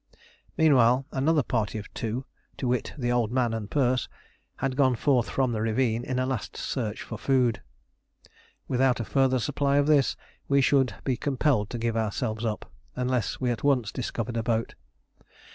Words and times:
Meanwhile 0.57 1.05
another 1.11 1.43
party 1.43 1.77
of 1.77 1.93
two 1.93 2.25
to 2.57 2.67
wit, 2.67 2.91
the 2.97 3.11
Old 3.11 3.31
Man 3.31 3.53
and 3.53 3.69
Perce 3.69 4.09
had 4.55 4.75
gone 4.75 4.95
forth 4.95 5.29
from 5.29 5.51
the 5.51 5.61
ravine 5.61 6.03
in 6.03 6.17
a 6.17 6.25
last 6.25 6.57
search 6.57 7.03
for 7.03 7.19
food. 7.19 7.61
Without 8.67 8.99
a 8.99 9.05
further 9.05 9.37
supply 9.37 9.77
of 9.77 9.85
this 9.85 10.17
we 10.47 10.59
should 10.59 10.95
be 11.03 11.17
compelled 11.17 11.69
to 11.69 11.77
give 11.77 11.95
ourselves 11.95 12.43
up 12.43 12.67
unless 12.95 13.39
we 13.39 13.51
at 13.51 13.63
once 13.63 13.91
discovered 13.91 14.37
a 14.37 14.41
boat. 14.41 14.73